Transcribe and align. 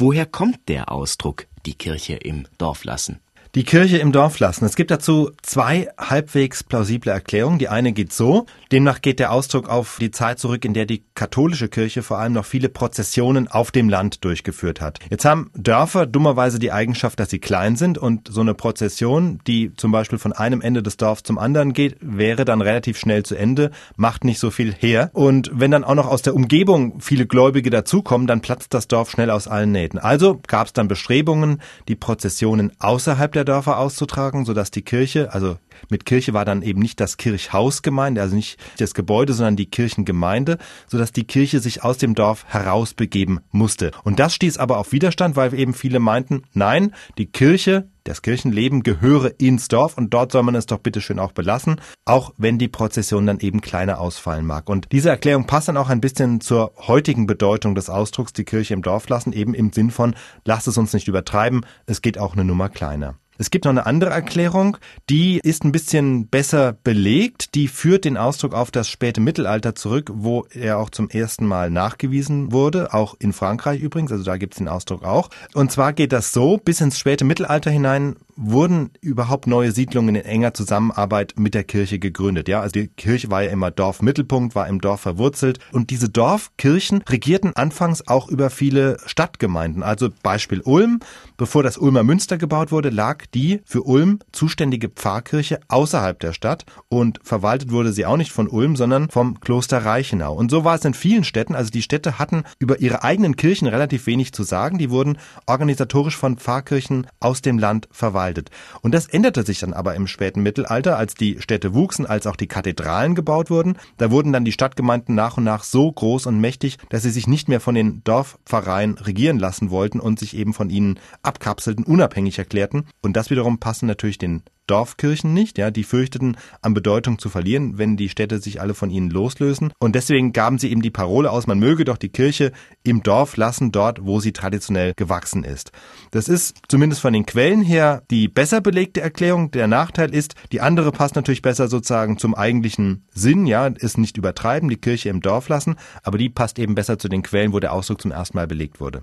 Woher 0.00 0.24
kommt 0.24 0.70
der 0.70 0.90
Ausdruck 0.90 1.46
die 1.66 1.74
Kirche 1.74 2.14
im 2.14 2.46
Dorf 2.56 2.84
lassen? 2.84 3.20
Die 3.56 3.64
Kirche 3.64 3.98
im 3.98 4.12
Dorf 4.12 4.38
lassen. 4.38 4.64
Es 4.64 4.76
gibt 4.76 4.92
dazu 4.92 5.32
zwei 5.42 5.88
halbwegs 5.98 6.62
plausible 6.62 7.10
Erklärungen. 7.10 7.58
Die 7.58 7.68
eine 7.68 7.92
geht 7.92 8.12
so. 8.12 8.46
Demnach 8.70 9.02
geht 9.02 9.18
der 9.18 9.32
Ausdruck 9.32 9.68
auf 9.68 9.96
die 10.00 10.12
Zeit 10.12 10.38
zurück, 10.38 10.64
in 10.64 10.72
der 10.72 10.86
die 10.86 11.02
katholische 11.16 11.66
Kirche 11.66 12.04
vor 12.04 12.20
allem 12.20 12.32
noch 12.32 12.44
viele 12.44 12.68
Prozessionen 12.68 13.48
auf 13.48 13.72
dem 13.72 13.88
Land 13.88 14.24
durchgeführt 14.24 14.80
hat. 14.80 15.00
Jetzt 15.10 15.24
haben 15.24 15.50
Dörfer 15.54 16.06
dummerweise 16.06 16.60
die 16.60 16.70
Eigenschaft, 16.70 17.18
dass 17.18 17.30
sie 17.30 17.40
klein 17.40 17.74
sind 17.74 17.98
und 17.98 18.28
so 18.30 18.40
eine 18.40 18.54
Prozession, 18.54 19.40
die 19.48 19.74
zum 19.74 19.90
Beispiel 19.90 20.20
von 20.20 20.32
einem 20.32 20.60
Ende 20.60 20.84
des 20.84 20.96
Dorfs 20.96 21.24
zum 21.24 21.36
anderen 21.36 21.72
geht, 21.72 21.96
wäre 22.00 22.44
dann 22.44 22.60
relativ 22.60 23.00
schnell 23.00 23.24
zu 23.24 23.34
Ende, 23.34 23.72
macht 23.96 24.22
nicht 24.22 24.38
so 24.38 24.52
viel 24.52 24.72
her. 24.72 25.10
Und 25.12 25.50
wenn 25.52 25.72
dann 25.72 25.82
auch 25.82 25.96
noch 25.96 26.06
aus 26.06 26.22
der 26.22 26.36
Umgebung 26.36 27.00
viele 27.00 27.26
Gläubige 27.26 27.70
dazukommen, 27.70 28.28
dann 28.28 28.42
platzt 28.42 28.74
das 28.74 28.86
Dorf 28.86 29.10
schnell 29.10 29.30
aus 29.30 29.48
allen 29.48 29.72
Nähten. 29.72 29.98
Also 29.98 30.40
gab 30.46 30.68
es 30.68 30.72
dann 30.72 30.86
Bestrebungen, 30.86 31.60
die 31.88 31.96
Prozessionen 31.96 32.70
außerhalb 32.78 33.32
der 33.32 33.39
der 33.40 33.54
Dörfer 33.54 33.78
auszutragen, 33.78 34.44
sodass 34.44 34.70
die 34.70 34.82
Kirche, 34.82 35.32
also 35.32 35.56
mit 35.88 36.04
Kirche 36.04 36.34
war 36.34 36.44
dann 36.44 36.60
eben 36.60 36.80
nicht 36.80 37.00
das 37.00 37.16
Kirchhaus 37.16 37.80
gemeint, 37.80 38.18
also 38.18 38.36
nicht 38.36 38.58
das 38.78 38.92
Gebäude, 38.92 39.32
sondern 39.32 39.56
die 39.56 39.70
Kirchengemeinde, 39.70 40.58
sodass 40.86 41.12
die 41.12 41.24
Kirche 41.24 41.60
sich 41.60 41.82
aus 41.82 41.96
dem 41.96 42.14
Dorf 42.14 42.44
herausbegeben 42.48 43.40
musste. 43.50 43.92
Und 44.04 44.18
das 44.18 44.34
stieß 44.34 44.58
aber 44.58 44.76
auf 44.76 44.92
Widerstand, 44.92 45.36
weil 45.36 45.54
eben 45.54 45.72
viele 45.72 46.00
meinten, 46.00 46.42
nein, 46.52 46.94
die 47.16 47.26
Kirche, 47.26 47.88
das 48.04 48.22
Kirchenleben 48.22 48.82
gehöre 48.82 49.32
ins 49.38 49.68
Dorf 49.68 49.96
und 49.96 50.14
dort 50.14 50.32
soll 50.32 50.42
man 50.42 50.54
es 50.54 50.66
doch 50.66 50.78
bitteschön 50.78 51.18
auch 51.18 51.32
belassen, 51.32 51.80
auch 52.04 52.32
wenn 52.36 52.58
die 52.58 52.68
Prozession 52.68 53.26
dann 53.26 53.40
eben 53.40 53.60
kleiner 53.60 54.00
ausfallen 54.00 54.46
mag. 54.46 54.68
Und 54.68 54.88
diese 54.92 55.10
Erklärung 55.10 55.46
passt 55.46 55.68
dann 55.68 55.76
auch 55.76 55.88
ein 55.88 56.00
bisschen 56.00 56.40
zur 56.40 56.72
heutigen 56.76 57.26
Bedeutung 57.26 57.74
des 57.74 57.90
Ausdrucks 57.90 58.32
die 58.32 58.44
Kirche 58.44 58.74
im 58.74 58.82
Dorf 58.82 59.08
lassen, 59.08 59.32
eben 59.32 59.54
im 59.54 59.72
Sinn 59.72 59.90
von, 59.90 60.14
lasst 60.44 60.68
es 60.68 60.78
uns 60.78 60.92
nicht 60.92 61.08
übertreiben, 61.08 61.66
es 61.86 62.02
geht 62.02 62.18
auch 62.18 62.34
eine 62.34 62.44
Nummer 62.44 62.68
kleiner. 62.68 63.16
Es 63.40 63.50
gibt 63.50 63.64
noch 63.64 63.70
eine 63.70 63.86
andere 63.86 64.10
Erklärung, 64.10 64.76
die 65.08 65.38
ist 65.38 65.64
ein 65.64 65.72
bisschen 65.72 66.28
besser 66.28 66.74
belegt. 66.74 67.54
Die 67.54 67.68
führt 67.68 68.04
den 68.04 68.18
Ausdruck 68.18 68.52
auf 68.52 68.70
das 68.70 68.86
späte 68.86 69.22
Mittelalter 69.22 69.74
zurück, 69.74 70.10
wo 70.12 70.44
er 70.50 70.76
auch 70.76 70.90
zum 70.90 71.08
ersten 71.08 71.46
Mal 71.46 71.70
nachgewiesen 71.70 72.52
wurde, 72.52 72.92
auch 72.92 73.14
in 73.18 73.32
Frankreich 73.32 73.80
übrigens, 73.80 74.12
also 74.12 74.24
da 74.24 74.36
gibt 74.36 74.52
es 74.52 74.58
den 74.58 74.68
Ausdruck 74.68 75.04
auch. 75.04 75.30
Und 75.54 75.72
zwar 75.72 75.94
geht 75.94 76.12
das 76.12 76.34
so, 76.34 76.58
bis 76.58 76.82
ins 76.82 76.98
späte 76.98 77.24
Mittelalter 77.24 77.70
hinein 77.70 77.89
Nachhinein 77.90 78.16
wurden 78.42 78.90
überhaupt 79.02 79.46
neue 79.46 79.70
Siedlungen 79.70 80.14
in 80.14 80.24
enger 80.24 80.54
Zusammenarbeit 80.54 81.34
mit 81.36 81.52
der 81.52 81.64
Kirche 81.64 81.98
gegründet. 81.98 82.48
Ja, 82.48 82.60
also 82.62 82.72
die 82.72 82.88
Kirche 82.88 83.30
war 83.30 83.42
ja 83.42 83.50
immer 83.50 83.70
Dorfmittelpunkt, 83.70 84.54
war 84.54 84.66
im 84.66 84.80
Dorf 84.80 85.02
verwurzelt 85.02 85.58
und 85.72 85.90
diese 85.90 86.08
Dorfkirchen 86.08 87.02
regierten 87.02 87.54
anfangs 87.54 88.08
auch 88.08 88.28
über 88.28 88.48
viele 88.48 88.96
Stadtgemeinden. 89.04 89.82
Also 89.82 90.08
Beispiel 90.22 90.62
Ulm, 90.62 91.00
bevor 91.36 91.62
das 91.62 91.76
Ulmer 91.76 92.02
Münster 92.02 92.38
gebaut 92.38 92.72
wurde, 92.72 92.88
lag 92.88 93.26
die 93.34 93.60
für 93.66 93.82
Ulm 93.82 94.20
zuständige 94.32 94.88
Pfarrkirche 94.88 95.60
außerhalb 95.68 96.18
der 96.18 96.32
Stadt 96.32 96.64
und 96.88 97.20
verwaltet 97.22 97.70
wurde 97.70 97.92
sie 97.92 98.06
auch 98.06 98.16
nicht 98.16 98.32
von 98.32 98.48
Ulm, 98.48 98.74
sondern 98.74 99.10
vom 99.10 99.38
Kloster 99.40 99.84
Reichenau. 99.84 100.34
Und 100.34 100.50
so 100.50 100.64
war 100.64 100.76
es 100.76 100.84
in 100.86 100.94
vielen 100.94 101.24
Städten, 101.24 101.54
also 101.54 101.70
die 101.70 101.82
Städte 101.82 102.18
hatten 102.18 102.44
über 102.58 102.80
ihre 102.80 103.04
eigenen 103.04 103.36
Kirchen 103.36 103.68
relativ 103.68 104.06
wenig 104.06 104.32
zu 104.32 104.44
sagen, 104.44 104.78
die 104.78 104.90
wurden 104.90 105.18
organisatorisch 105.44 106.16
von 106.16 106.38
Pfarrkirchen 106.38 107.06
aus 107.20 107.42
dem 107.42 107.58
Land 107.58 107.86
verwaltet 107.90 108.29
gestaltet. 108.30 108.50
Und 108.82 108.94
das 108.94 109.06
änderte 109.06 109.42
sich 109.42 109.60
dann 109.60 109.72
aber 109.72 109.94
im 109.94 110.06
späten 110.06 110.42
Mittelalter, 110.42 110.96
als 110.96 111.14
die 111.14 111.40
Städte 111.40 111.74
wuchsen, 111.74 112.06
als 112.06 112.26
auch 112.26 112.36
die 112.36 112.46
Kathedralen 112.46 113.14
gebaut 113.14 113.50
wurden. 113.50 113.76
Da 113.98 114.10
wurden 114.10 114.32
dann 114.32 114.44
die 114.44 114.52
Stadtgemeinden 114.52 115.14
nach 115.14 115.36
und 115.36 115.44
nach 115.44 115.64
so 115.64 115.90
groß 115.90 116.26
und 116.26 116.40
mächtig, 116.40 116.78
dass 116.88 117.02
sie 117.02 117.10
sich 117.10 117.26
nicht 117.26 117.48
mehr 117.48 117.60
von 117.60 117.74
den 117.74 118.02
Dorfpfarreien 118.04 118.98
regieren 118.98 119.38
lassen 119.38 119.70
wollten 119.70 120.00
und 120.00 120.18
sich 120.18 120.36
eben 120.36 120.54
von 120.54 120.70
ihnen 120.70 120.98
abkapselten, 121.22 121.84
unabhängig 121.84 122.38
erklärten. 122.38 122.86
Und 123.02 123.16
das 123.16 123.30
wiederum 123.30 123.58
passen 123.58 123.86
natürlich 123.86 124.18
den 124.18 124.42
Dorfkirchen 124.70 125.34
nicht, 125.34 125.58
ja, 125.58 125.70
die 125.70 125.84
fürchteten 125.84 126.36
an 126.62 126.74
Bedeutung 126.74 127.18
zu 127.18 127.28
verlieren, 127.28 127.76
wenn 127.78 127.96
die 127.96 128.08
Städte 128.08 128.38
sich 128.38 128.60
alle 128.60 128.74
von 128.74 128.90
ihnen 128.90 129.10
loslösen. 129.10 129.72
Und 129.78 129.94
deswegen 129.94 130.32
gaben 130.32 130.58
sie 130.58 130.70
eben 130.70 130.82
die 130.82 130.90
Parole 130.90 131.30
aus, 131.30 131.46
man 131.46 131.58
möge 131.58 131.84
doch 131.84 131.98
die 131.98 132.08
Kirche 132.08 132.52
im 132.82 133.02
Dorf 133.02 133.36
lassen, 133.36 133.72
dort, 133.72 134.04
wo 134.04 134.20
sie 134.20 134.32
traditionell 134.32 134.92
gewachsen 134.94 135.44
ist. 135.44 135.72
Das 136.12 136.28
ist 136.28 136.58
zumindest 136.68 137.02
von 137.02 137.12
den 137.12 137.26
Quellen 137.26 137.62
her 137.62 138.02
die 138.10 138.28
besser 138.28 138.60
belegte 138.60 139.00
Erklärung. 139.00 139.50
Der 139.50 139.66
Nachteil 139.66 140.14
ist, 140.14 140.34
die 140.52 140.60
andere 140.60 140.92
passt 140.92 141.16
natürlich 141.16 141.42
besser 141.42 141.68
sozusagen 141.68 142.18
zum 142.18 142.34
eigentlichen 142.34 143.04
Sinn, 143.12 143.46
ja, 143.46 143.66
ist 143.66 143.98
nicht 143.98 144.16
übertreiben, 144.16 144.68
die 144.68 144.76
Kirche 144.76 145.08
im 145.08 145.20
Dorf 145.20 145.48
lassen, 145.48 145.76
aber 146.02 146.18
die 146.18 146.28
passt 146.28 146.58
eben 146.58 146.74
besser 146.74 146.98
zu 146.98 147.08
den 147.08 147.22
Quellen, 147.22 147.52
wo 147.52 147.60
der 147.60 147.72
Ausdruck 147.72 148.00
zum 148.00 148.12
ersten 148.12 148.36
Mal 148.36 148.46
belegt 148.46 148.80
wurde. 148.80 149.02